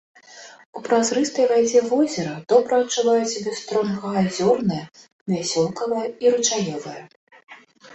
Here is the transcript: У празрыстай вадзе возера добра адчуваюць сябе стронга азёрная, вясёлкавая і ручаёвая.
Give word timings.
У 0.77 0.81
празрыстай 0.87 1.45
вадзе 1.51 1.79
возера 1.91 2.33
добра 2.55 2.81
адчуваюць 2.85 3.29
сябе 3.35 3.55
стронга 3.63 4.17
азёрная, 4.25 4.83
вясёлкавая 5.37 6.07
і 6.27 6.37
ручаёвая. 6.37 7.03